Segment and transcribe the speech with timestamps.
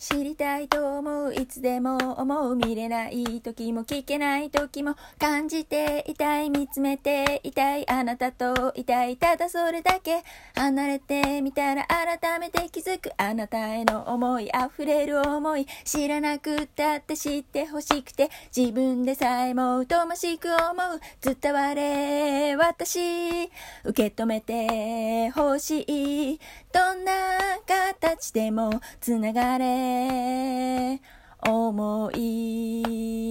[0.00, 10.22] 知りたいと思ういつでも思う見れない時も聞けない時も感じていたい見つめていたいあなたといたいただそれだけ
[10.54, 23.50] 離れてみたら改めて気づくあなたへの思い溢れる思い知らなくったって知ってほしくて自分でさえも疎ましく思う伝われ私
[23.84, 26.40] 受け止めてほしい
[26.72, 27.12] どんな
[28.20, 31.00] ちでもつながれ。
[31.48, 33.29] 思い